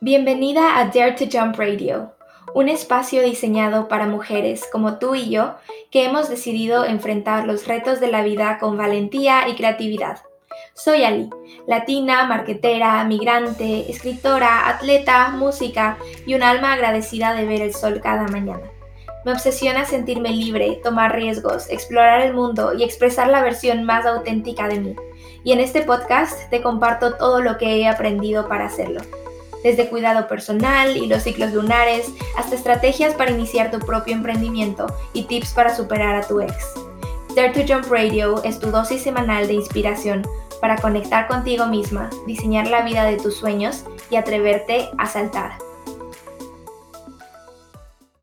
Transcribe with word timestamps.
Bienvenida 0.00 0.78
a 0.78 0.84
Dare 0.84 1.16
to 1.16 1.24
Jump 1.24 1.56
Radio, 1.56 2.12
un 2.54 2.68
espacio 2.68 3.20
diseñado 3.20 3.88
para 3.88 4.06
mujeres 4.06 4.64
como 4.70 4.98
tú 4.98 5.16
y 5.16 5.28
yo 5.28 5.56
que 5.90 6.04
hemos 6.04 6.28
decidido 6.28 6.84
enfrentar 6.84 7.48
los 7.48 7.66
retos 7.66 7.98
de 7.98 8.06
la 8.06 8.22
vida 8.22 8.58
con 8.60 8.76
valentía 8.76 9.48
y 9.48 9.56
creatividad. 9.56 10.18
Soy 10.72 11.02
Ali, 11.02 11.28
latina, 11.66 12.22
marquetera, 12.26 13.02
migrante, 13.02 13.90
escritora, 13.90 14.68
atleta, 14.68 15.30
música 15.30 15.98
y 16.24 16.36
un 16.36 16.44
alma 16.44 16.74
agradecida 16.74 17.34
de 17.34 17.46
ver 17.46 17.60
el 17.60 17.74
sol 17.74 18.00
cada 18.00 18.28
mañana. 18.28 18.70
Me 19.24 19.32
obsesiona 19.32 19.84
sentirme 19.84 20.30
libre, 20.30 20.78
tomar 20.84 21.16
riesgos, 21.16 21.68
explorar 21.70 22.20
el 22.20 22.34
mundo 22.34 22.72
y 22.72 22.84
expresar 22.84 23.26
la 23.26 23.42
versión 23.42 23.82
más 23.82 24.06
auténtica 24.06 24.68
de 24.68 24.78
mí. 24.78 24.96
Y 25.42 25.50
en 25.50 25.58
este 25.58 25.82
podcast 25.82 26.48
te 26.50 26.62
comparto 26.62 27.14
todo 27.14 27.42
lo 27.42 27.58
que 27.58 27.78
he 27.78 27.88
aprendido 27.88 28.46
para 28.46 28.66
hacerlo. 28.66 29.00
Desde 29.62 29.88
cuidado 29.88 30.28
personal 30.28 30.96
y 30.96 31.06
los 31.06 31.22
ciclos 31.22 31.52
lunares 31.52 32.12
hasta 32.36 32.54
estrategias 32.54 33.14
para 33.14 33.30
iniciar 33.30 33.70
tu 33.70 33.78
propio 33.80 34.14
emprendimiento 34.14 34.86
y 35.12 35.24
tips 35.24 35.52
para 35.52 35.74
superar 35.74 36.16
a 36.16 36.26
tu 36.26 36.40
ex. 36.40 36.54
Dare 37.34 37.52
to 37.52 37.60
Jump 37.72 37.90
Radio 37.90 38.42
es 38.44 38.58
tu 38.58 38.70
dosis 38.70 39.02
semanal 39.02 39.46
de 39.46 39.54
inspiración 39.54 40.26
para 40.60 40.76
conectar 40.76 41.28
contigo 41.28 41.66
misma, 41.66 42.10
diseñar 42.26 42.66
la 42.68 42.82
vida 42.82 43.04
de 43.04 43.16
tus 43.16 43.36
sueños 43.36 43.84
y 44.10 44.16
atreverte 44.16 44.88
a 44.98 45.06
saltar. 45.06 45.67